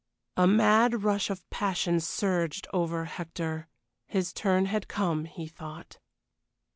A 0.35 0.47
mad 0.47 1.03
rush 1.03 1.29
of 1.29 1.47
passion 1.51 1.99
surged 1.99 2.65
over 2.73 3.05
Hector; 3.05 3.67
his 4.07 4.33
turn 4.33 4.65
had 4.65 4.87
come, 4.87 5.25
he 5.25 5.45
thought. 5.47 5.99